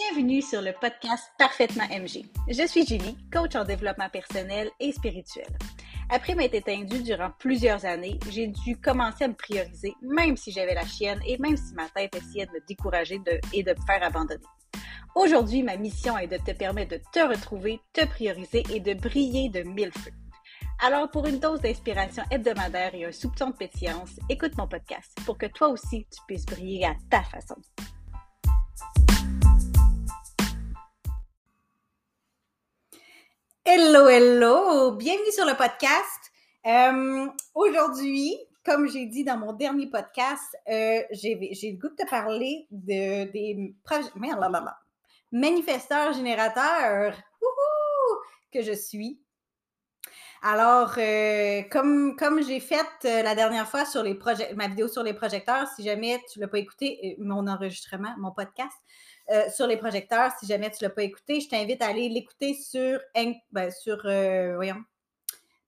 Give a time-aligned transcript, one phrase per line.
[0.00, 2.24] Bienvenue sur le podcast Parfaitement MG.
[2.48, 5.48] Je suis Julie, coach en développement personnel et spirituel.
[6.08, 10.74] Après m'être éteindue durant plusieurs années, j'ai dû commencer à me prioriser, même si j'avais
[10.74, 13.20] la chienne et même si ma tête essayait de me décourager
[13.52, 14.44] et de me faire abandonner.
[15.16, 19.48] Aujourd'hui, ma mission est de te permettre de te retrouver, te prioriser et de briller
[19.48, 20.12] de mille feux.
[20.80, 25.36] Alors, pour une dose d'inspiration hebdomadaire et un soupçon de pétillance, écoute mon podcast pour
[25.36, 27.56] que toi aussi tu puisses briller à ta façon.
[33.70, 34.92] Hello, hello!
[34.92, 36.32] Bienvenue sur le podcast.
[36.64, 42.08] Euh, aujourd'hui, comme j'ai dit dans mon dernier podcast, euh, j'ai le goût de te
[42.08, 43.74] parler de, des
[45.32, 47.14] manifesteurs générateurs
[48.50, 49.20] que je suis.
[50.40, 54.18] Alors, euh, comme, comme j'ai fait la dernière fois sur les
[54.56, 58.32] ma vidéo sur les projecteurs, si jamais tu ne l'as pas écouté, mon enregistrement, mon
[58.32, 58.78] podcast,
[59.30, 60.32] euh, sur les projecteurs.
[60.40, 62.98] Si jamais tu ne l'as pas écouté, je t'invite à aller l'écouter sur,
[63.52, 64.72] ben, sur euh,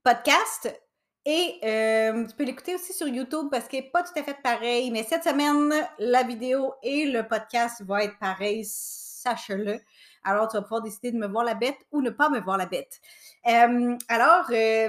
[0.02, 0.80] podcast.
[1.26, 4.38] Et euh, tu peux l'écouter aussi sur YouTube parce qu'il n'est pas tout à fait
[4.42, 4.90] pareil.
[4.90, 9.78] Mais cette semaine, la vidéo et le podcast vont être pareils, sache-le.
[10.24, 12.56] Alors, tu vas pouvoir décider de me voir la bête ou ne pas me voir
[12.56, 12.98] la bête.
[13.44, 14.46] alors,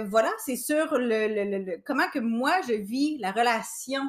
[0.07, 4.03] voilà, c'est sur le, comment que moi, je vis la relation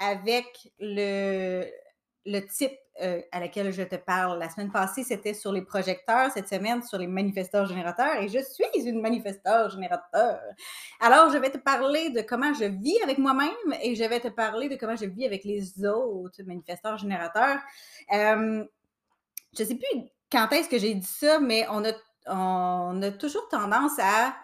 [0.00, 1.64] avec le,
[2.26, 2.72] le type
[3.02, 4.38] euh, à laquelle je te parle.
[4.38, 8.38] La semaine passée, c'était sur les projecteurs, cette semaine sur les manifesteurs générateurs et je
[8.38, 10.40] suis une manifesteur générateur.
[11.00, 13.50] Alors, je vais te parler de comment je vis avec moi-même
[13.82, 17.58] et je vais te parler de comment je vis avec les autres manifesteurs générateurs.
[18.12, 18.64] Euh,
[19.56, 21.92] je ne sais plus quand est-ce que j'ai dit ça, mais on a,
[22.26, 24.34] on a toujours tendance à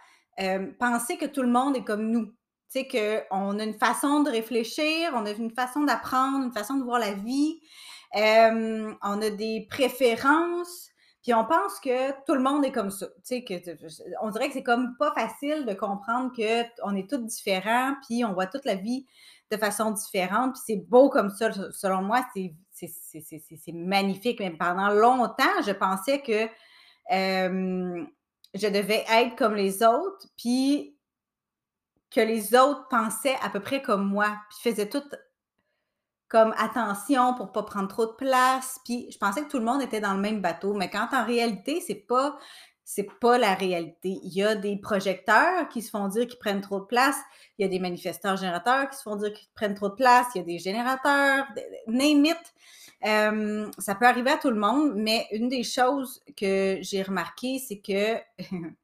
[0.41, 2.33] euh, penser que tout le monde est comme nous.
[2.73, 2.87] Tu sais,
[3.31, 7.01] qu'on a une façon de réfléchir, on a une façon d'apprendre, une façon de voir
[7.01, 7.61] la vie.
[8.15, 10.91] On a des préférences,
[11.23, 13.07] puis on pense que tout le monde est comme ça.
[13.27, 13.55] Tu sais, que,
[14.23, 18.35] on dirait que c'est comme pas facile de comprendre qu'on est tous différents, puis on
[18.35, 19.05] voit toute la vie
[19.51, 21.51] de façon différente, puis c'est beau comme ça.
[21.73, 22.25] Selon moi,
[22.73, 24.39] c'est magnifique.
[24.39, 26.49] Mais pendant longtemps, je pensais que
[27.11, 30.97] je devais être comme les autres, puis
[32.11, 35.03] que les autres pensaient à peu près comme moi, puis faisaient tout
[36.29, 38.79] comme attention pour pas prendre trop de place.
[38.85, 41.25] Puis je pensais que tout le monde était dans le même bateau, mais quand en
[41.25, 42.39] réalité, c'est pas
[43.21, 44.19] pas la réalité.
[44.23, 47.17] Il y a des projecteurs qui se font dire qu'ils prennent trop de place.
[47.59, 50.27] Il y a des manifesteurs générateurs qui se font dire qu'ils prennent trop de place.
[50.35, 51.47] Il y a des générateurs,
[51.87, 52.55] name it.
[53.79, 57.79] Ça peut arriver à tout le monde, mais une des choses que j'ai remarqué, c'est
[57.79, 58.17] que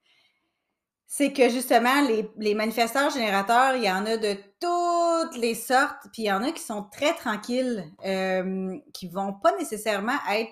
[1.07, 6.09] c'est que justement, les, les, manifesteurs générateurs, il y en a de toutes les sortes,
[6.13, 10.51] puis il y en a qui sont très tranquilles, euh, qui vont pas nécessairement être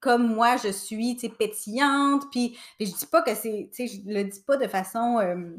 [0.00, 4.56] comme moi je suis, pétillante, puis, je dis pas que c'est, je le dis pas
[4.56, 5.18] de façon...
[5.18, 5.56] Euh,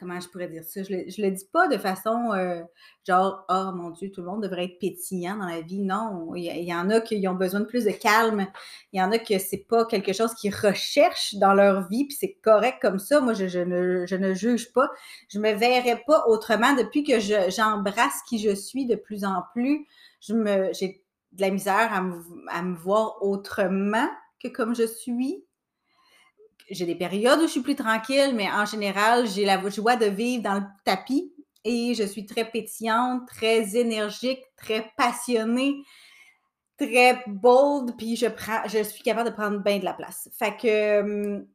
[0.00, 0.82] comment je pourrais dire ça?
[0.82, 2.62] Je le, le dis pas de façon euh,
[3.06, 5.78] genre, oh mon Dieu, tout le monde devrait être pétillant dans la vie.
[5.78, 8.46] Non, il y, en a qui ont besoin de plus de calme.
[8.92, 12.16] Il y en a que c'est pas quelque chose qu'ils recherchent dans leur vie, puis
[12.18, 13.20] c'est correct comme ça.
[13.20, 14.90] Moi, je, ne, juge pas.
[15.28, 19.86] Je me verrais pas autrement depuis que j'embrasse qui je suis de plus en plus.
[20.20, 24.08] Je me, j'ai de la misère à me voir autrement
[24.42, 25.44] que comme je suis
[26.70, 30.06] j'ai des périodes où je suis plus tranquille, mais en général, j'ai la joie de
[30.06, 35.82] vivre dans le tapis et je suis très pétillante, très énergique, très passionnée,
[36.78, 40.28] très bold, puis je prends, je suis capable de prendre bien de la place.
[40.38, 41.46] Fait que, hum,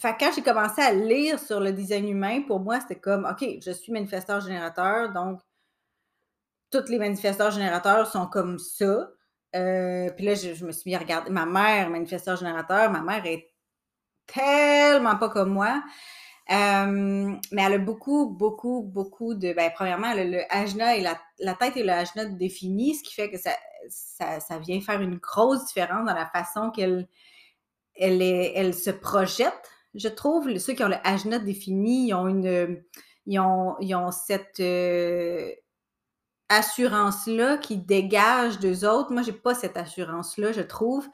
[0.00, 3.44] fait quand j'ai commencé à lire sur le design humain, pour moi, c'était comme, OK,
[3.64, 5.40] je suis manifesteur générateur, donc
[6.70, 9.10] tous les manifesteurs générateurs sont comme ça.
[9.56, 13.02] Euh, puis là, je, je, me suis mis à regarder ma mère, manifesteur générateur, ma
[13.02, 13.50] mère est
[14.32, 15.82] tellement pas comme moi.
[16.50, 19.52] Euh, mais elle a beaucoup, beaucoup, beaucoup de.
[19.52, 23.14] Ben, premièrement, a le ajna et la, la tête et le ajna définis, ce qui
[23.14, 23.50] fait que ça,
[23.90, 27.06] ça, ça, vient faire une grosse différence dans la façon qu'elle
[27.94, 29.70] elle, elle se projette.
[29.94, 32.82] Je trouve, ceux qui ont le ajna défini, ils ont une.
[33.26, 35.52] Ils ont, ils ont cette euh,
[36.48, 39.12] assurance-là qui dégage d'eux autres.
[39.12, 41.06] Moi, j'ai pas cette assurance-là, je trouve.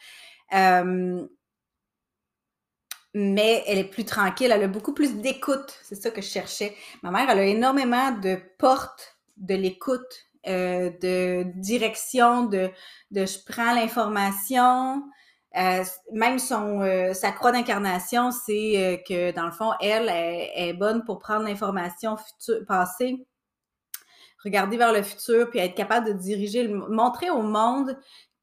[0.55, 1.27] Euh,
[3.15, 5.79] mais elle est plus tranquille, elle a beaucoup plus d'écoute.
[5.83, 6.75] C'est ça que je cherchais.
[7.03, 12.71] Ma mère, elle a énormément de portes de l'écoute, euh, de direction, de,
[13.13, 15.05] je prends l'information.
[15.57, 21.05] Euh, même son euh, sa croix d'incarnation, c'est que dans le fond, elle, est bonne
[21.05, 22.17] pour prendre l'information
[22.67, 23.25] passée,
[24.45, 27.97] regarder vers le futur, puis être capable de diriger, montrer au monde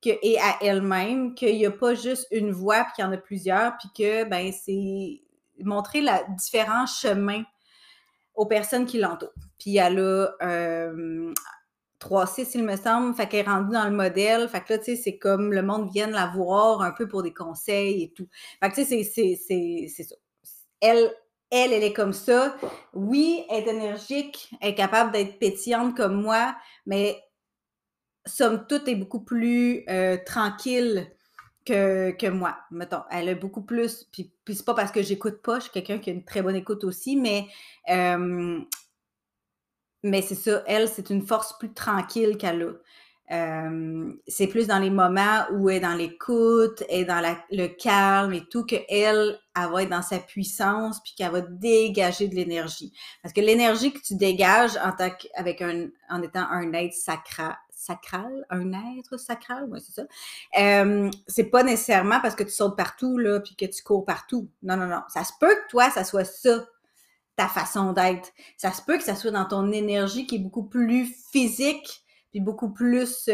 [0.05, 3.17] et à elle-même qu'il n'y a pas juste une voie, puis qu'il y en a
[3.17, 5.21] plusieurs, puis que ben, c'est
[5.63, 7.43] montrer la, différents chemins
[8.35, 9.33] aux personnes qui l'entourent.
[9.59, 11.33] Puis elle a euh,
[11.99, 14.49] 3-6, il me semble, fait qu'elle est rendue dans le modèle.
[14.49, 17.23] Fait que là, tu sais, c'est comme le monde vient la voir un peu pour
[17.23, 18.27] des conseils et tout.
[18.61, 20.15] Fait que tu sais, c'est ça.
[20.79, 21.13] Elle,
[21.51, 22.55] elle, elle est comme ça.
[22.93, 26.55] Oui, elle est énergique, elle est capable d'être pétillante comme moi,
[26.85, 27.21] mais
[28.25, 31.07] somme toute, est beaucoup plus euh, tranquille
[31.65, 33.03] que, que, moi, mettons.
[33.11, 35.99] Elle a beaucoup plus, puis, puis c'est pas parce que j'écoute pas, je suis quelqu'un
[35.99, 37.47] qui a une très bonne écoute aussi, mais,
[37.89, 38.59] euh,
[40.03, 42.71] mais c'est ça, elle, c'est une force plus tranquille qu'elle a.
[43.31, 47.67] Euh, c'est plus dans les moments où elle est dans l'écoute, elle est dans le
[47.67, 52.35] calme et tout, qu'elle, elle va être dans sa puissance, puis qu'elle va dégager de
[52.35, 52.91] l'énergie.
[53.23, 54.91] Parce que l'énergie que tu dégages en,
[55.35, 60.03] avec un, en étant un être sacral, sacral, un être sacral, oui, c'est ça.
[61.27, 64.49] C'est pas nécessairement parce que tu sautes partout, là, puis que tu cours partout.
[64.63, 65.01] Non, non, non.
[65.09, 66.65] Ça se peut que toi, ça soit ça,
[67.35, 68.31] ta façon d'être.
[68.57, 72.39] Ça se peut que ça soit dans ton énergie qui est beaucoup plus physique, puis
[72.39, 73.29] beaucoup plus...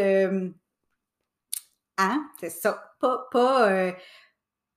[1.96, 2.30] Hein?
[2.40, 2.94] C'est ça.
[3.00, 3.28] Pas...
[3.30, 3.92] pas euh,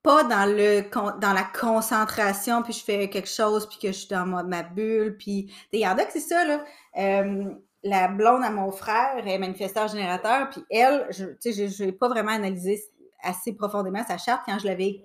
[0.04, 0.82] pas dans le
[1.20, 5.16] dans la concentration puis je fais quelque chose puis que je suis dans ma, bulle
[5.18, 6.64] puis il y que c'est ça là
[7.84, 12.84] la blonde à mon frère est manifesteur générateur, puis elle, je n'ai pas vraiment analysé
[13.24, 14.44] assez profondément sa charte.
[14.46, 15.04] Quand je l'avais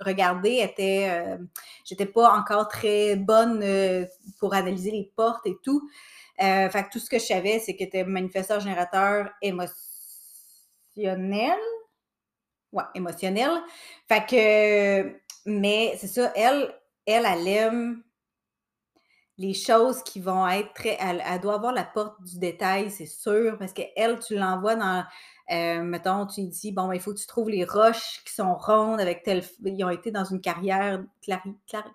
[0.00, 1.36] regardée, était, euh,
[1.84, 4.06] j'étais pas encore très bonne euh,
[4.38, 5.88] pour analyser les portes et tout.
[6.42, 9.74] Euh, fait tout ce que je savais, c'est qu'elle était manifesteur générateur émotionnel.
[12.72, 13.50] Ouais, émotionnel.
[14.08, 15.04] Fait
[15.46, 16.74] mais c'est ça, elle,
[17.06, 18.02] elle, elle aime
[19.38, 20.96] les choses qui vont être très.
[21.00, 25.04] Elle, doit avoir la porte du détail, c'est sûr, parce qu'elle, tu l'envoies dans.
[25.50, 28.54] Euh, mettons, tu dis, bon, ben, il faut que tu trouves les roches qui sont
[28.54, 29.42] rondes avec tel.
[29.64, 31.02] Ils ont été dans une carrière,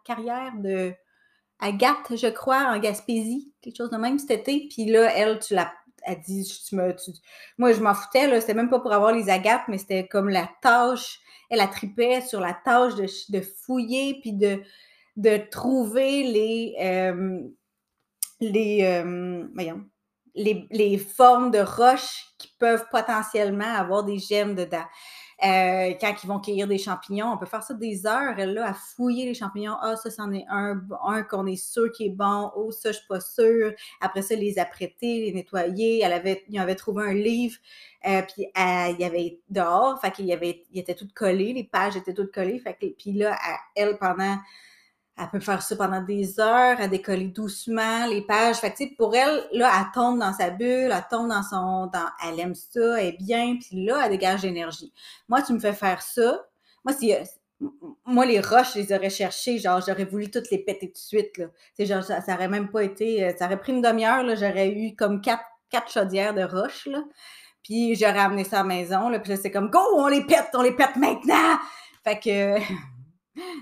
[0.04, 0.94] carrière de
[1.60, 4.68] Agathe, je crois, en Gaspésie, quelque chose de même cet été.
[4.70, 5.72] Puis là, elle, tu l'as.
[6.04, 6.96] Elle dit, tu me,
[7.58, 8.40] moi, je m'en foutais, là.
[8.40, 11.20] C'était même pas pour avoir les agates, mais c'était comme la tâche.
[11.50, 14.62] Elle a tripé sur la tâche de fouiller, puis de
[15.20, 17.42] de trouver les, euh,
[18.40, 19.84] les, euh, voyons,
[20.34, 24.86] les, les, formes de roches qui peuvent potentiellement avoir des gemmes dedans.
[25.44, 28.74] Euh, quand ils vont cueillir des champignons, on peut faire ça des heures, là, à
[28.74, 29.76] fouiller les champignons.
[29.82, 32.50] Ah, ça, c'en est un, un qu'on est sûr qui est bon.
[32.56, 33.74] Oh, ça, je suis pas sûre.
[34.00, 36.02] Après ça, les apprêter, les nettoyer.
[36.02, 37.58] Elle avait, il avait trouvé un livre,
[38.02, 41.98] puis il y avait dehors, fait qu'il y avait, il était tout collé, les pages
[41.98, 42.60] étaient toutes collées.
[42.60, 43.38] Fait que, puis là,
[43.76, 44.38] elle, pendant
[45.20, 48.58] elle peut faire ça pendant des heures, elle décoller doucement les pages.
[48.58, 51.92] Fait que, pour elle, là, elle tombe dans sa bulle, elle tombe dans son...
[52.26, 54.94] Elle aime ça, elle est bien, puis là, elle dégage l'énergie.
[55.28, 56.46] Moi, tu me fais faire ça.
[56.86, 57.14] Moi, si,
[58.06, 60.98] moi, les roches, je les aurais cherchées, genre, j'aurais voulu toutes les péter tout de
[60.98, 61.48] suite, là.
[61.78, 63.26] Genre, ça, ça, aurait même pas été...
[63.26, 66.86] Euh, ça aurait pris une demi-heure, là, j'aurais eu comme quatre, quatre chaudières de roches,
[66.86, 67.04] là.
[67.62, 70.26] Puis j'aurais amené ça à la maison, là, puis là, c'est comme «Go, on les
[70.26, 71.60] pète, on les pète maintenant!»
[72.06, 72.62] Fait que...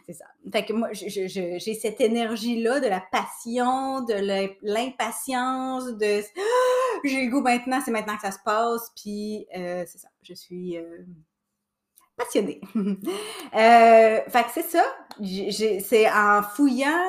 [0.06, 0.26] C'est ça.
[0.52, 4.14] Fait que moi, j'ai cette énergie-là de la passion, de
[4.62, 6.22] l'impatience, de
[7.04, 10.08] j'ai le goût maintenant, c'est maintenant que ça se passe, puis euh, c'est ça.
[10.22, 11.04] Je suis euh,
[12.16, 12.62] passionnée.
[12.76, 14.84] euh, fait que c'est ça.
[15.20, 17.04] C'est en fouillant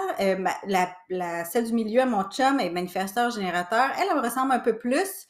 [0.67, 3.91] la, celle du milieu mon chum est manifesteur générateur.
[3.99, 5.27] Elle, elle me ressemble un peu plus,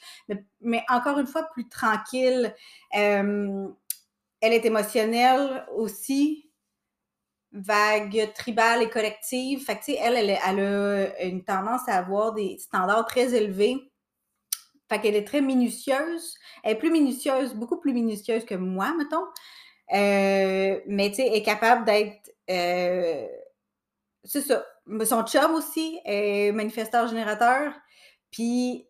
[0.61, 2.55] mais encore une fois plus tranquille.
[2.91, 3.75] elle
[4.41, 6.48] est émotionnelle aussi
[7.61, 9.65] vague tribale et collective.
[9.65, 13.91] Fait que, elle, elle, elle, a une tendance à avoir des standards très élevés.
[14.89, 16.35] Fait qu'elle est très minutieuse.
[16.63, 19.25] Elle est plus minutieuse, beaucoup plus minutieuse que moi, mettons.
[19.93, 22.31] Euh, mais, tu sais, est capable d'être...
[22.51, 23.27] Euh,
[24.25, 24.65] c'est ça.
[25.05, 27.73] Son chum aussi est manifesteur générateur.
[28.31, 28.87] Puis,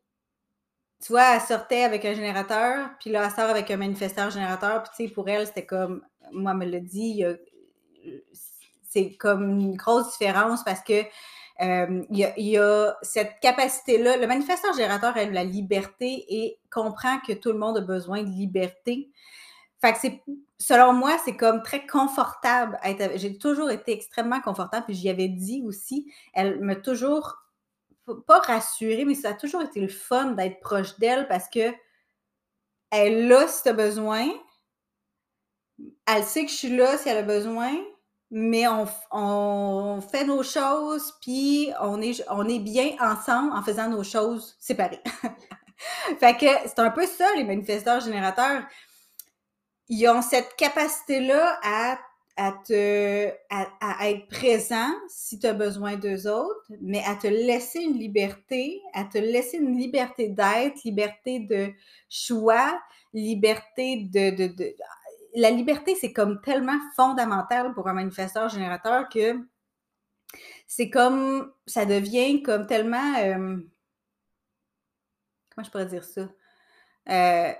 [1.04, 4.82] tu vois, elle sortait avec un générateur, puis là, elle sort avec un manifesteur générateur.
[4.82, 6.04] Puis, tu sais, pour elle, c'était comme...
[6.32, 7.24] Moi, me l'a dit,
[8.88, 11.04] c'est comme une grosse différence parce que
[11.60, 14.16] euh, il, y a, cette capacité-là.
[14.16, 18.28] Le manifesteur générateur a la liberté et comprend que tout le monde a besoin de
[18.28, 19.10] liberté.
[19.80, 20.22] Fait que c'est,
[20.58, 22.78] selon moi, c'est comme très confortable.
[23.16, 27.36] J'ai toujours été extrêmement confortable, puis j'y avais dit aussi, elle m'a toujours,
[28.26, 31.74] pas rassurée, mais ça a toujours été le fun d'être proche d'elle parce que
[32.90, 34.28] elle a as besoin.
[36.06, 37.72] Elle sait que je suis là si elle a besoin
[38.30, 44.02] mais on, fait nos choses, puis on est, on est bien ensemble en faisant nos
[44.02, 45.02] choses séparées.
[46.20, 48.64] fait que c'est un peu ça, les manifesteurs générateurs.
[49.88, 51.98] ils ont cette capacité-là à,
[52.36, 57.80] à te à, être présent si tu as besoin d'eux autres, mais à te laisser
[57.80, 61.72] une liberté, à te laisser une liberté d'être, liberté de
[62.08, 62.78] choix,
[63.12, 64.74] liberté de, de, de
[65.38, 69.38] la liberté, c'est comme tellement fondamental pour un manifesteur générateur que
[70.66, 73.56] c'est comme ça devient comme tellement euh,
[75.54, 76.28] comment je pourrais dire ça?
[77.08, 77.52] Euh,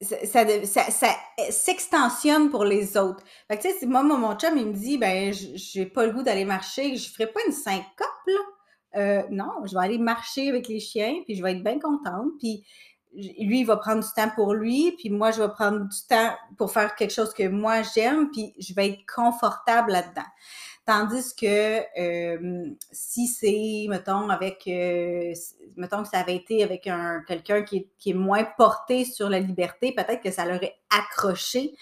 [0.00, 1.16] ça, ça,
[1.50, 3.24] s'extensionne pour les autres.
[3.48, 6.22] Fait que, tu sais, moi, mon chum, il me dit, ben, j'ai pas le goût
[6.22, 8.40] d'aller marcher, je ferai pas une syncope, là.
[8.96, 12.30] Euh, non, je vais aller marcher avec les chiens, puis je vais être bien contente,
[12.38, 12.64] puis
[13.14, 16.34] lui, il va prendre du temps pour lui, puis moi, je vais prendre du temps
[16.58, 20.26] pour faire quelque chose que moi, j'aime, puis je vais être confortable là-dedans.
[20.86, 25.32] Tandis que euh, si c'est, mettons, avec, euh,
[25.76, 29.40] mettons que ça avait été avec un quelqu'un qui, qui, est moins porté sur la
[29.40, 31.74] liberté, peut-être que ça l'aurait accroché.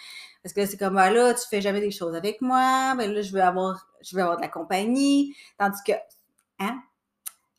[0.42, 3.22] Parce que c'est comme, ah là, tu fais jamais des choses avec moi, ben là,
[3.22, 5.34] je veux avoir, je veux avoir de la compagnie.
[5.58, 5.92] Tandis que,
[6.60, 6.80] hein?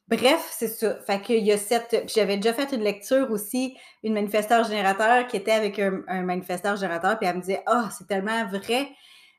[0.09, 0.99] Bref, c'est ça.
[1.07, 2.11] Fait qu'il y a cette.
[2.13, 7.17] J'avais déjà fait une lecture aussi, une manifesteur générateur qui était avec un, manifesteur générateur,
[7.17, 8.89] puis elle me disait, ah, oh, c'est tellement vrai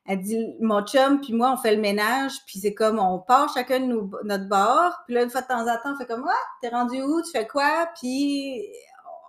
[0.06, 3.52] elle dit, mon chum, puis moi, on fait le ménage, puis c'est comme, on part
[3.54, 3.86] chacun de
[4.24, 6.68] notre bord, puis là, une fois de temps en temps, on fait comme, ah, t'es
[6.68, 8.68] rendu où, tu fais quoi, puis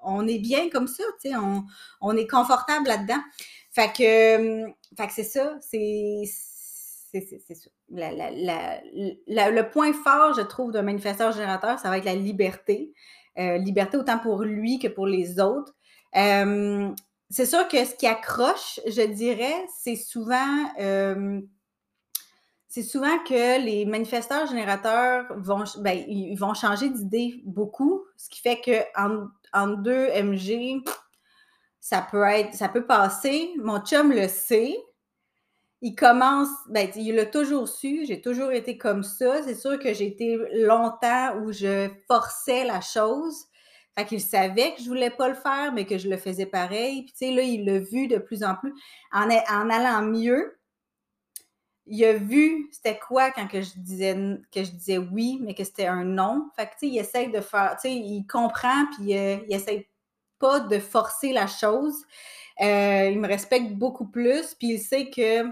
[0.03, 1.35] on est bien comme ça, tu sais,
[2.01, 3.21] on, est confortable là-dedans.
[3.71, 4.65] Fait que,
[4.97, 6.23] fait que c'est ça, c'est,
[7.11, 7.69] c'est ça.
[7.89, 12.93] Le point fort, je trouve, d'un manifesteur générateur, ça va être la liberté.
[13.37, 15.75] Euh, liberté autant pour lui que pour les autres.
[16.15, 16.89] Euh,
[17.29, 21.41] c'est sûr que ce qui accroche, je dirais, c'est souvent, euh,
[22.69, 28.61] souvent que les manifesteurs générateurs vont, ben, ils vont changer d'idée beaucoup, ce qui fait
[28.61, 28.85] que
[29.53, 30.81] en, deux MG,
[31.81, 33.51] ça peut être, ça peut passer.
[33.57, 34.77] Mon chum le sait.
[35.81, 39.43] Il commence, ben, il l'a toujours su, j'ai toujours été comme ça.
[39.43, 43.35] C'est sûr que j'ai été longtemps où je forçais la chose.
[43.97, 47.03] Fait qu'il savait que je voulais pas le faire, mais que je le faisais pareil.
[47.03, 48.73] Puis, tu sais, là, il l'a vu de plus en plus.
[49.13, 50.57] En, en allant mieux,
[51.87, 54.15] il a vu c'était quoi quand que je disais
[54.51, 56.49] que je disais oui, mais que c'était un non.
[56.55, 59.55] Fait que, tu sais, il essaye de faire, tu sais, il comprend, puis euh, il
[59.55, 59.87] essaye
[60.39, 61.95] pas de forcer la chose.
[62.61, 65.43] Euh, il me respecte beaucoup plus, puis il sait que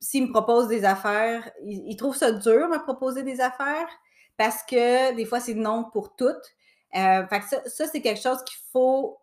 [0.00, 3.88] s'il me propose des affaires, il, trouve ça dur, me proposer des affaires,
[4.36, 6.54] parce que des fois, c'est non pour toutes.
[6.96, 7.24] Euh,
[7.66, 9.18] ça, c'est quelque chose qu'il faut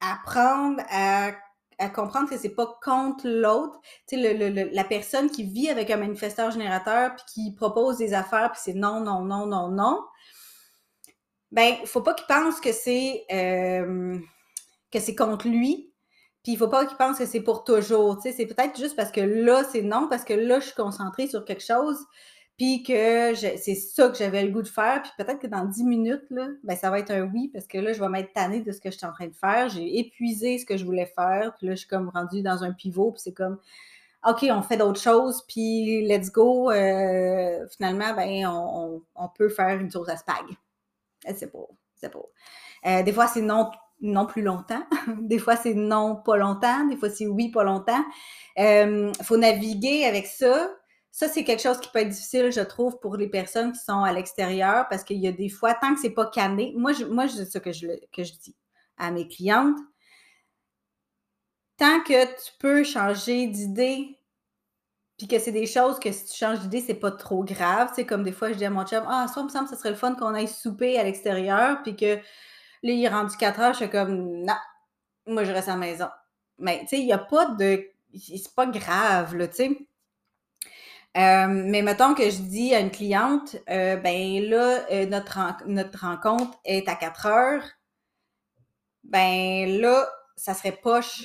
[0.00, 1.32] apprendre à,
[1.94, 3.80] comprendre que c'est pas contre l'autre.
[4.10, 8.74] La personne qui vit avec un manifesteur générateur puis qui propose des affaires puis c'est
[8.74, 10.04] non, non, non, non, non.
[11.52, 14.18] Ben, faut pas qu'il pense que c'est euh,
[14.90, 15.92] que c'est contre lui.
[16.42, 18.20] Puis il faut pas qu'il pense que c'est pour toujours.
[18.22, 21.44] C'est peut-être juste parce que là, c'est non, parce que là, je suis concentrée sur
[21.44, 21.98] quelque chose
[22.58, 25.84] puis que c'est ça que j'avais le goût de faire, puis peut-être que dans 10
[25.84, 28.60] minutes, là, ben, ça va être un oui, parce que là, je vais m'être tannée
[28.62, 29.68] de ce que je suis en train de faire.
[29.68, 32.72] J'ai épuisé ce que je voulais faire, puis là, je suis comme rendue dans un
[32.72, 33.60] pivot, puis c'est comme,
[34.26, 36.72] OK, on fait d'autres choses, puis let's go.
[36.72, 40.44] Euh, finalement, ben, on, peut faire une chose à spag.
[41.36, 42.32] C'est beau, c'est beau.
[42.84, 44.82] Des fois, c'est non, non plus longtemps.
[45.20, 46.86] des fois, c'est non pas longtemps.
[46.86, 48.04] Des fois, c'est oui pas longtemps.
[48.56, 50.70] Il euh, faut naviguer avec ça.
[51.10, 54.04] Ça, c'est quelque chose qui peut être difficile, je trouve, pour les personnes qui sont
[54.04, 57.04] à l'extérieur, parce qu'il y a des fois, tant que c'est pas canné, moi, je,
[57.06, 58.54] moi, c'est ça que je, que je dis
[58.98, 59.76] à mes clientes.
[61.76, 64.18] Tant que tu peux changer d'idée,
[65.16, 67.90] puis que c'est des choses que si tu changes d'idée, c'est pas trop grave.
[67.96, 69.80] C'est comme des fois, je dis à mon chum, ah, ça me semble que ce
[69.80, 72.18] serait le fun qu'on aille souper à l'extérieur, puis que
[72.82, 74.56] là, il est rendu 4 heures, je suis comme, non,
[75.26, 76.08] moi, je reste à la maison.
[76.58, 77.88] Mais, tu sais, il n'y a pas de.
[78.16, 79.78] C'est pas grave, là, tu sais.
[81.16, 86.00] Euh, mais mettons que je dis à une cliente, euh, ben là, euh, notre, notre
[86.00, 87.64] rencontre est à 4 heures.
[89.04, 91.24] Ben là, ça serait poche.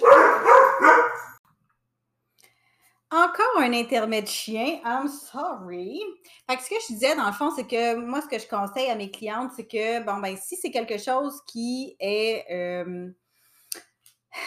[3.14, 4.80] Encore un intermède chien.
[4.84, 6.02] I'm sorry.
[6.50, 8.48] Fait que ce que je disais, dans le fond, c'est que moi, ce que je
[8.48, 12.44] conseille à mes clientes, c'est que, bon, ben, si c'est quelque chose qui est.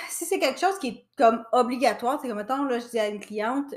[0.08, 3.06] si c'est quelque chose qui est comme obligatoire, c'est comme, mettons, là, je dis à
[3.06, 3.70] une cliente,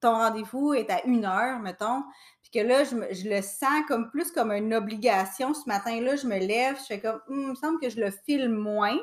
[0.00, 2.04] ton rendez-vous est à une heure, mettons,
[2.42, 5.52] puis que là, je, le sens comme plus comme une obligation.
[5.52, 8.12] Ce matin-là, je me lève, je fais comme, hum, il me semble que je le
[8.24, 8.98] filme moins.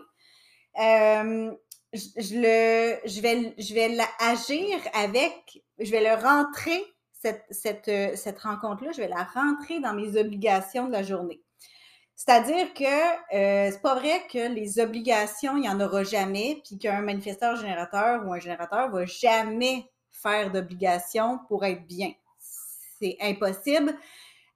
[0.80, 1.52] Euh,
[1.96, 6.84] je, le, je vais, je vais agir avec, je vais le rentrer,
[7.14, 11.42] cette, cette, cette rencontre-là, je vais la rentrer dans mes obligations de la journée.
[12.16, 12.84] C'est-à-dire que
[13.36, 17.58] euh, c'est pas vrai que les obligations, il n'y en aura jamais, puis qu'un manifesteur
[17.58, 22.14] générateur ou un générateur va jamais faire d'obligations pour être bien.
[23.00, 23.94] C'est impossible.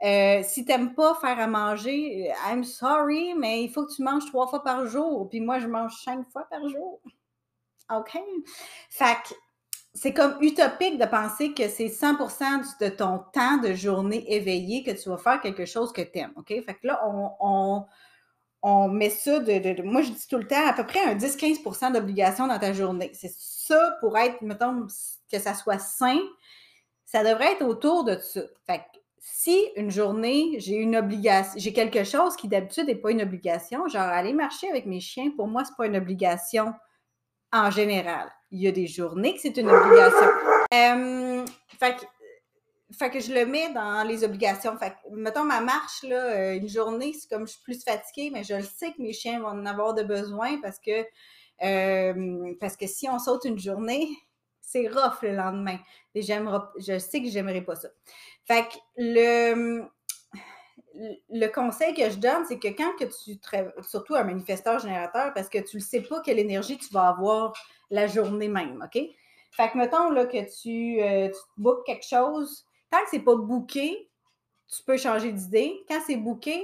[0.01, 3.93] Euh, si tu n'aimes pas faire à manger, euh, I'm sorry, mais il faut que
[3.93, 5.27] tu manges trois fois par jour.
[5.27, 7.01] Puis moi, je mange cinq fois par jour.
[7.89, 8.17] OK?
[8.89, 9.33] Fait que
[9.93, 14.91] c'est comme utopique de penser que c'est 100% de ton temps de journée éveillé que
[14.91, 16.33] tu vas faire quelque chose que tu aimes.
[16.35, 16.47] OK?
[16.47, 17.85] Fait que là, on,
[18.61, 21.93] on, met ça de, Moi, je dis tout le temps à peu près un 10-15%
[21.93, 23.11] d'obligation dans ta journée.
[23.13, 24.85] C'est ça pour être, mettons,
[25.31, 26.19] que ça soit sain.
[27.05, 28.41] Ça devrait être autour de ça.
[28.67, 33.11] Fait que si une journée, j'ai une obligation, j'ai quelque chose qui d'habitude n'est pas
[33.11, 36.73] une obligation, genre aller marcher avec mes chiens, pour moi, ce n'est pas une obligation
[37.51, 38.31] en général.
[38.51, 40.27] Il y a des journées que c'est une obligation.
[42.91, 44.75] Fait, que, je le mets dans les obligations.
[44.77, 48.31] Fait que, mettons ma marche, là, euh, une journée, c'est comme je suis plus fatiguée,
[48.33, 51.05] mais je le sais que mes chiens vont en avoir de besoin parce que,
[52.59, 54.09] parce que si on saute une journée,
[54.61, 55.77] c'est rough le lendemain.
[56.15, 57.89] Et je sais que j'aimerais pas ça.
[58.45, 59.83] Fait que le,
[61.29, 63.39] le conseil que je donne, c'est que quand que tu
[63.83, 67.53] surtout un manifesteur générateur, parce que tu ne sais pas quelle énergie tu vas avoir
[67.89, 69.01] la journée même, OK?
[69.51, 74.09] Fait que mettons là, que tu, euh, bookes quelque chose, tant que c'est pas booké,
[74.67, 75.83] tu peux changer d'idée.
[75.87, 76.63] Quand c'est booké,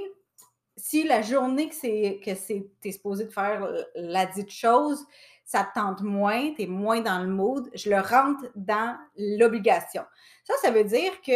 [0.76, 5.04] si la journée que c'est que c'est es supposé de faire la dite chose,
[5.44, 10.02] ça te tente moins, tu es moins dans le mood, je le rentre dans l'obligation.
[10.44, 11.32] Ça, ça veut dire que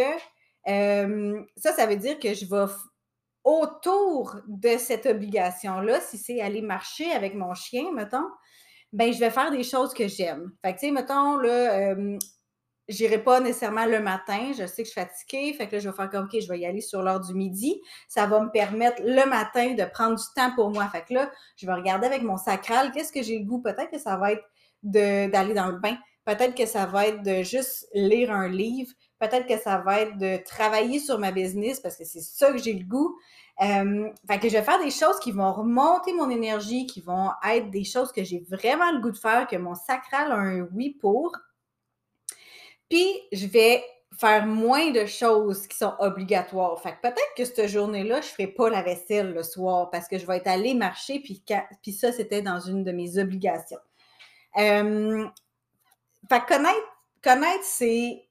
[0.67, 2.71] euh, ça, ça veut dire que je vais
[3.43, 8.27] autour de cette obligation-là, si c'est aller marcher avec mon chien, mettons,
[8.93, 10.51] ben je vais faire des choses que j'aime.
[10.63, 12.17] Fait que, tu sais, mettons, là, euh,
[12.87, 15.89] j'irai pas nécessairement le matin, je sais que je suis fatiguée, fait que là, je
[15.89, 17.81] vais faire comme, OK, je vais y aller sur l'heure du midi.
[18.07, 20.87] Ça va me permettre le matin de prendre du temps pour moi.
[20.89, 23.61] Fait que là, je vais regarder avec mon sacral, qu'est-ce que j'ai le goût?
[23.61, 24.43] Peut-être que ça va être
[24.83, 25.97] d'aller dans le bain.
[26.25, 28.91] Peut-être que ça va être de juste lire un livre.
[29.21, 32.57] Peut-être que ça va être de travailler sur ma business parce que c'est ça que
[32.57, 33.15] j'ai le goût.
[33.59, 37.69] Fait que je vais faire des choses qui vont remonter mon énergie, qui vont être
[37.69, 40.97] des choses que j'ai vraiment le goût de faire, que mon sacral a un oui
[40.99, 41.31] pour.
[42.89, 43.83] Puis, je vais
[44.19, 46.81] faire moins de choses qui sont obligatoires.
[46.81, 50.07] Fait que peut-être que cette journée-là, je ne ferai pas la vaisselle le soir parce
[50.07, 51.43] que je vais être allée marcher, puis,
[51.93, 53.79] ça, c'était dans une de mes obligations.
[54.55, 58.27] Fait que connaître, connaître c'est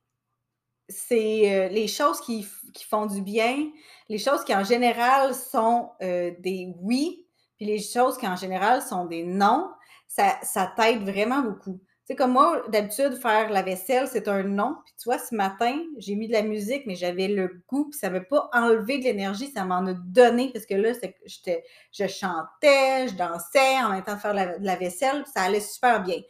[0.90, 2.46] c'est euh, les choses qui,
[2.88, 3.70] font du bien,
[4.08, 7.26] les choses qui en général sont euh, des oui,
[7.56, 9.70] puis les choses qui en général sont des non,
[10.06, 11.80] ça, ça t'aide vraiment beaucoup.
[12.04, 14.74] Sais, comme moi, d'habitude, faire la vaisselle, c'est un non.
[14.84, 17.98] Puis tu vois, ce matin, j'ai mis de la musique, mais j'avais le goût, puis
[18.00, 22.06] ça ne m'a pas enlevé de l'énergie, ça m'en a donné, parce que là, je
[22.08, 26.20] chantais, je dansais en même temps de faire la, la vaisselle, ça allait super bien.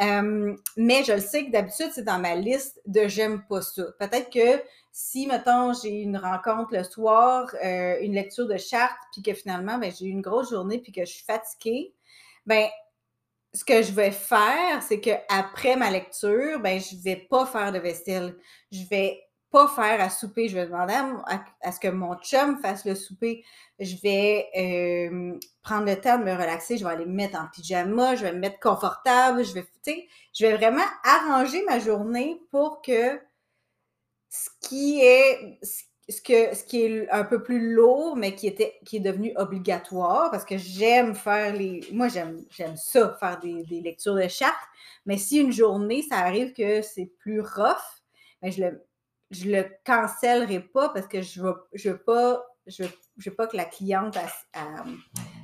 [0.00, 3.84] Euh, mais je le sais que d'habitude, c'est dans ma liste de j'aime pas ça.
[3.98, 9.22] Peut-être que si, mettons, j'ai une rencontre le soir, euh, une lecture de charte, puis
[9.22, 11.94] que finalement, ben, j'ai eu une grosse journée, puis que je suis fatiguée,
[12.46, 12.68] ben
[13.54, 17.78] ce que je vais faire, c'est qu'après ma lecture, ben, je vais pas faire de
[17.78, 18.36] vaisselle.
[18.70, 20.48] Je vais pas faire à souper.
[20.48, 20.94] Je vais demander
[21.62, 23.44] à, ce que mon chum fasse le souper.
[23.78, 26.76] Je vais euh, prendre le temps de me relaxer.
[26.76, 28.14] Je vais aller me mettre en pyjama.
[28.16, 29.44] Je vais me mettre confortable.
[29.44, 29.66] Je vais,
[30.32, 33.18] je vais vraiment arranger ma journée pour que
[34.30, 35.58] ce qui est,
[36.08, 39.32] ce, que, ce qui est un peu plus lourd, mais qui, était, qui est devenu
[39.36, 41.80] obligatoire, parce que j'aime faire les.
[41.92, 44.54] Moi, j'aime, j'aime ça, faire des, lectures de chartes.
[45.06, 47.76] Mais si une journée, ça arrive que c'est plus rough,
[48.42, 48.87] mais ben, je le,
[49.30, 52.84] je le cancellerai pas parce que je veux, veux pas, je
[53.16, 54.16] veux, pas que la cliente,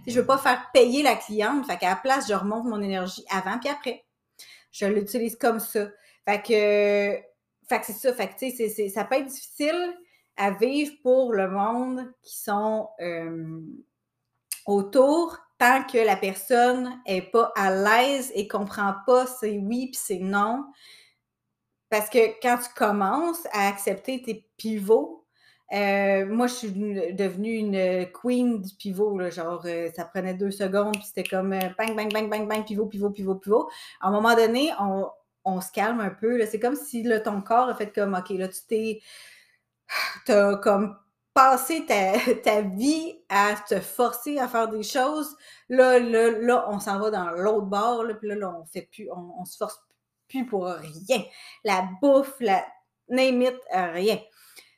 [0.06, 1.66] je veux pas faire payer la cliente.
[1.66, 4.04] Fait qu'à la place, je remonte mon énergie avant puis après.
[4.72, 5.88] Je l'utilise comme ça.
[6.26, 7.16] Fait que,
[7.76, 8.12] que c'est ça.
[8.14, 9.94] Fait que, tu ça peut être difficile
[10.36, 13.60] à vivre pour le monde qui sont euh,
[14.66, 20.00] autour tant que la personne est pas à l'aise et comprend pas ses oui puis
[20.00, 20.64] ses non
[21.94, 25.24] parce que quand tu commences à accepter tes pivots,
[25.72, 29.30] euh, moi, je suis devenue une queen du pivot.
[29.30, 32.64] genre, euh, ça prenait deux secondes, puis c'était comme euh, bang, bang, bang, bang, bang,
[32.64, 33.70] pivot, pivot, pivot, pivot.
[34.00, 34.72] À un moment donné,
[35.44, 36.44] on, se calme un peu.
[36.46, 39.00] C'est comme si ton corps a fait comme, OK, là, tu t'es.
[40.26, 40.96] Tu as comme
[41.32, 41.86] passé
[42.44, 45.36] ta, vie à te forcer à faire des choses.
[45.68, 49.34] Là, là, là on s'en va dans l'autre bord, puis là, on fait plus, on,
[49.38, 49.83] on se force
[50.42, 51.22] pour rien.
[51.62, 52.66] La bouffe, la
[53.08, 54.18] name rien.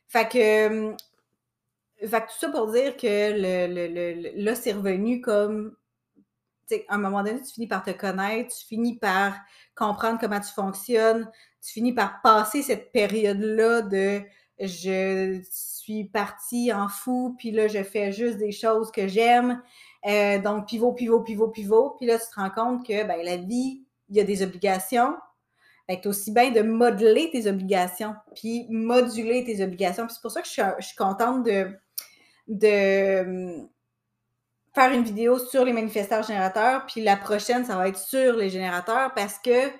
[0.07, 0.95] Fait que,
[2.07, 5.75] fait tout ça pour dire que le, le, là, c'est revenu comme.
[6.89, 9.33] À un moment donné, tu finis par te connaître, tu finis par
[9.73, 11.31] comprendre comment tu fonctionnes,
[11.65, 14.21] tu finis par passer cette période-là de
[14.59, 19.61] je suis partie en fou, puis là, je fais juste des choses que j'aime.
[20.05, 21.95] Euh, donc, pivot, pivot, pivot, pivot.
[21.97, 25.15] Puis là, tu te rends compte que ben, la vie, il y a des obligations.
[25.89, 30.07] Fait aussi bien de modeler tes obligations, puis moduler tes obligations.
[30.09, 31.71] C'est pour ça que je suis, contente de,
[34.75, 38.49] faire une vidéo sur les manifesteurs générateurs, puis la prochaine, ça va être sur les
[38.49, 39.71] générateurs parce que,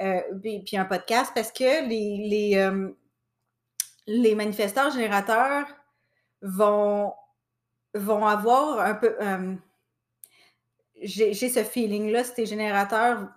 [0.00, 2.94] euh, puis, un podcast, parce que les, les, hum,
[4.06, 5.66] les manifesteurs générateurs
[6.40, 7.12] vont,
[7.94, 9.16] vont avoir un peu.
[9.20, 9.54] Euh,
[11.02, 13.28] j'ai ce feeling-là, t'es générateur,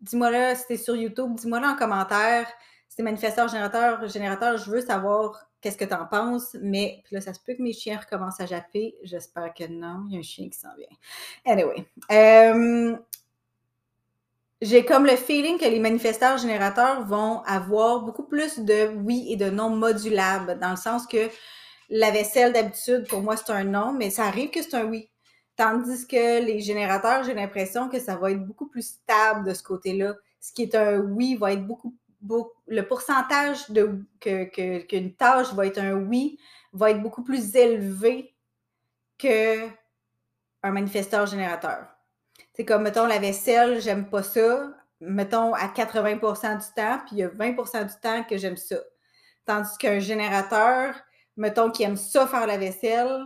[0.00, 2.46] dis-moi là, si t'es sur YouTube, dis-moi là en commentaire,
[2.88, 7.34] si manifesteur générateur, générateur, je veux savoir qu'est-ce que t'en penses, mais puis là, ça
[7.34, 10.22] se peut que mes chiens recommencent à japper, j'espère que non, il y a un
[10.22, 10.86] chien qui s'en vient.
[11.44, 12.96] Anyway, euh,
[14.60, 19.36] j'ai comme le feeling que les manifesteurs générateurs vont avoir beaucoup plus de oui et
[19.36, 21.28] de non modulables, dans le sens que
[21.90, 25.08] la vaisselle, d'habitude, pour moi, c'est un non, mais ça arrive que c'est un oui.
[25.58, 29.64] Tandis que les générateurs, j'ai l'impression que ça va être beaucoup plus stable de ce
[29.64, 30.14] côté-là.
[30.38, 31.96] Ce qui est un oui va être beaucoup,
[32.68, 36.38] le pourcentage de qu'une tâche va être un oui
[36.72, 38.36] va être beaucoup plus élevé
[39.18, 39.66] que
[40.62, 41.88] un manifesteur générateur.
[42.54, 44.72] C'est comme, mettons, la vaisselle, j'aime pas ça.
[45.00, 48.76] Mettons, à 80% du temps, puis il y a 20% du temps que j'aime ça.
[49.44, 50.94] Tandis qu'un générateur,
[51.36, 53.24] mettons, qui aime ça faire la vaisselle,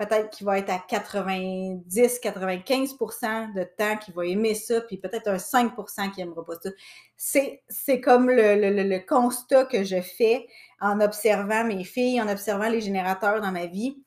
[0.00, 5.36] peut-être qu'il va être à 90-95% de temps qu'il va aimer ça, puis peut-être un
[5.36, 6.70] 5% qui n'aimera pas ça.
[7.18, 7.60] C'est,
[8.00, 10.46] comme le, constat que je fais
[10.80, 14.02] en observant mes filles, en observant les générateurs dans ma vie,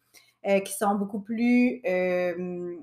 [0.48, 1.80] euh, qui sont beaucoup plus...
[1.86, 2.76] Euh,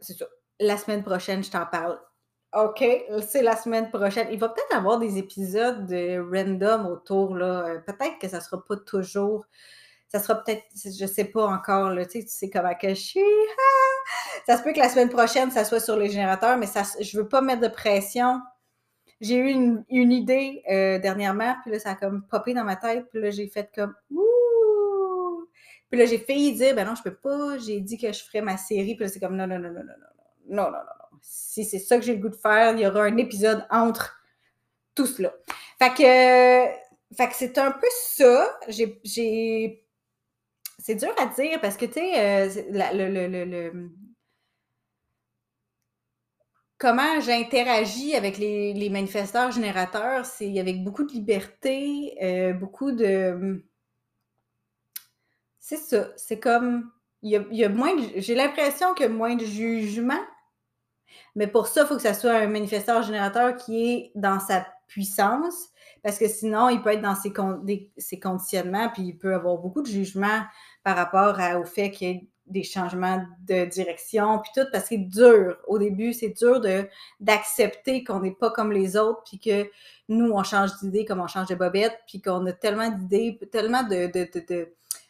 [0.00, 0.26] c'est ça,
[0.60, 1.98] la semaine prochaine, je t'en parle.
[2.54, 2.84] OK,
[3.26, 4.28] c'est la semaine prochaine.
[4.30, 7.64] Il va peut-être avoir des épisodes de random autour, là.
[7.64, 9.46] Euh, peut-être que ça ne sera pas toujours.
[10.12, 13.20] Ça sera peut-être, je sais pas encore, tu sais, tu sais comment que suis.
[14.46, 17.16] Ça se peut que la semaine prochaine, ça soit sur les générateurs, mais ça, je
[17.16, 18.40] veux pas mettre de pression.
[19.20, 23.06] J'ai eu une, idée euh, dernièrement, puis là, ça a comme popé dans ma tête,
[23.10, 25.48] puis là, j'ai fait comme Ouh!
[25.88, 27.58] Puis là, j'ai failli dire, ben non, je peux pas.
[27.58, 29.80] J'ai dit que je ferais ma série, puis là, c'est comme non, non, non, non,
[29.80, 30.12] non, non
[30.48, 31.18] non, non, non, non.
[31.22, 34.20] Si c'est ça que j'ai le goût de faire, il y aura un épisode entre
[34.94, 35.32] tout cela.
[35.78, 38.58] Fait que, fait que c'est un peu ça.
[38.68, 39.81] J'ai.
[40.82, 42.48] C'est dur à dire parce que, tu sais, euh,
[42.92, 43.90] le, le, le,
[46.76, 53.64] comment j'interagis avec les, les, manifesteurs générateurs, c'est avec beaucoup de liberté, euh, beaucoup de.
[55.60, 56.08] C'est ça.
[56.16, 56.90] C'est comme.
[57.22, 60.20] J'ai l'impression qu'il y a moins de jugement
[61.34, 64.66] mais pour ça, il faut que ça soit un manifesteur générateur qui est dans sa
[64.86, 65.68] puissance,
[66.02, 67.32] parce que sinon, il peut être dans ses,
[67.96, 70.42] ses conditionnements, puis il peut avoir beaucoup de jugements
[70.82, 74.88] par rapport au fait qu'il y ait des changements de direction, puis tout, parce que
[74.90, 75.56] c'est dur.
[75.66, 76.60] Au début, c'est dur
[77.20, 79.70] d'accepter qu'on n'est pas comme les autres, puis que
[80.08, 83.84] nous, on change d'idée comme on change de bobette, puis qu'on a tellement d'idées, tellement
[83.84, 84.06] de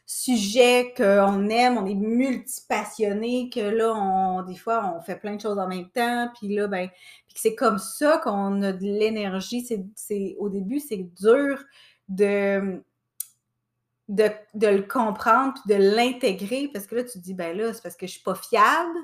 [0.07, 5.41] sujet qu'on aime, on est multipassionné, que là, on, des fois, on fait plein de
[5.41, 6.89] choses en même temps, puis là, ben,
[7.35, 9.67] c'est comme ça qu'on a de l'énergie.
[9.95, 11.65] C'est, au début, c'est dur
[12.09, 12.83] de,
[14.09, 17.83] de, le comprendre, puis de l'intégrer, parce que là, tu te dis, ben là, c'est
[17.83, 18.99] parce que je suis pas fiable.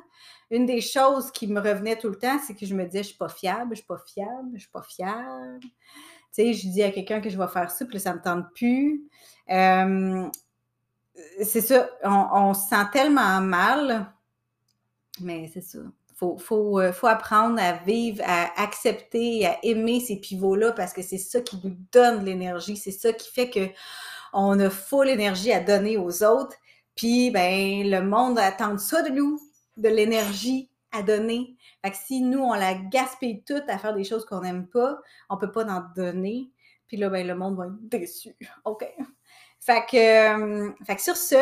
[0.50, 3.08] Une des choses qui me revenait tout le temps, c'est que je me disais, je
[3.08, 5.60] suis pas fiable, je suis pas fiable, je suis pas fiable.
[5.60, 5.72] Tu
[6.32, 8.46] sais, je dis à quelqu'un que je vais faire ça, puis là, ça me tente
[8.54, 9.04] plus.
[9.50, 10.28] Euh,
[11.42, 14.12] c'est ça, on, se sent tellement mal,
[15.20, 15.78] mais c'est ça.
[16.14, 21.02] Faut, faut, euh, faut, apprendre à vivre, à accepter, à aimer ces pivots-là parce que
[21.02, 22.76] c'est ça qui nous donne l'énergie.
[22.76, 23.68] C'est ça qui fait que
[24.32, 26.56] on a full énergie à donner aux autres.
[26.96, 29.40] Puis, ben, le monde attend ça de nous,
[29.76, 31.56] de l'énergie à donner.
[31.84, 34.98] Fait que si nous, on la gaspille toute à faire des choses qu'on n'aime pas,
[35.30, 36.50] on peut pas en donner.
[36.88, 38.36] Puis là, ben, le monde va être déçu.
[38.64, 38.84] OK.
[39.60, 41.36] Fait que, euh, fait que sur ce,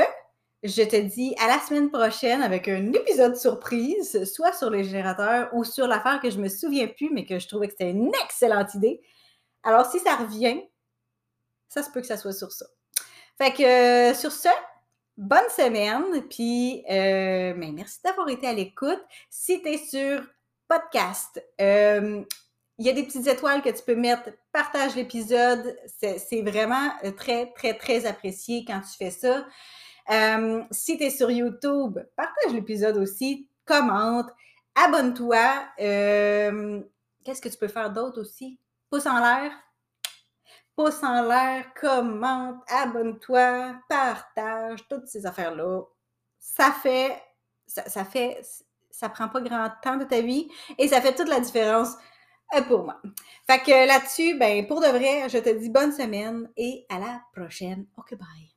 [0.62, 5.50] je te dis à la semaine prochaine avec un épisode surprise, soit sur les générateurs
[5.52, 8.12] ou sur l'affaire que je me souviens plus, mais que je trouvais que c'était une
[8.24, 9.00] excellente idée.
[9.62, 10.61] Alors, si ça revient,
[11.68, 12.66] ça se peut que ça soit sur ça.
[13.38, 14.48] Fait que, euh, sur ce,
[15.16, 19.02] bonne semaine, puis euh, ben, merci d'avoir été à l'écoute.
[19.31, 20.22] Si tu es sur
[20.68, 21.42] podcast,
[22.79, 24.31] il y a des petites étoiles que tu peux mettre.
[24.53, 25.77] Partage l'épisode.
[25.87, 29.47] C'est vraiment euh, très, très, très apprécié quand tu fais ça.
[30.11, 34.31] Euh, si tu es sur YouTube, partage l'épisode aussi, commente,
[34.75, 35.67] abonne-toi.
[35.81, 36.83] Euh,
[37.25, 38.61] qu'est-ce que tu peux faire d'autre aussi?
[38.91, 39.53] Pouce en l'air.
[40.77, 45.81] Pouce en l'air, commente, abonne-toi, partage, toutes ces affaires-là.
[46.39, 47.21] Ça fait,
[47.67, 48.43] ça, ça fait,
[48.91, 51.97] ça prend pas grand temps de ta vie et ça fait toute la différence
[52.68, 53.00] pour moi.
[53.46, 57.22] Fait que là-dessus, ben, pour de vrai, je te dis bonne semaine et à la
[57.35, 57.87] prochaine.
[57.96, 58.56] OK, bye.